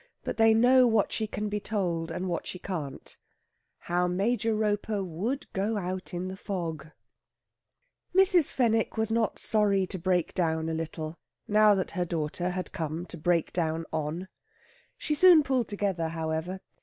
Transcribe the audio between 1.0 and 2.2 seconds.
SHE CAN BE TOLD,